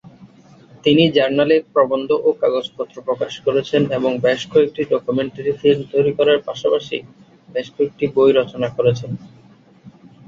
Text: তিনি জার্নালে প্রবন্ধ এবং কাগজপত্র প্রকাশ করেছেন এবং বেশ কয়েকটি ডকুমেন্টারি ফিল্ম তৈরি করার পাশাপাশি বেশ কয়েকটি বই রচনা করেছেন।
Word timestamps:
তিনি 0.85 1.03
জার্নালে 1.15 1.57
প্রবন্ধ 1.73 2.09
এবং 2.19 2.39
কাগজপত্র 2.41 2.95
প্রকাশ 3.07 3.33
করেছেন 3.45 3.81
এবং 3.97 4.11
বেশ 4.25 4.41
কয়েকটি 4.51 4.81
ডকুমেন্টারি 4.91 5.51
ফিল্ম 5.59 5.81
তৈরি 5.93 6.11
করার 6.19 6.39
পাশাপাশি 6.47 6.97
বেশ 7.49 7.67
কয়েকটি 7.75 8.05
বই 8.15 8.31
রচনা 8.33 8.67
করেছেন। 8.77 9.11